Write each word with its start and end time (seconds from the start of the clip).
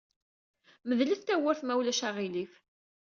Medlet 0.87 1.21
tawwurt, 1.27 1.61
ma 1.63 1.73
ulac 1.79 2.01
aɣilif. 2.07 2.53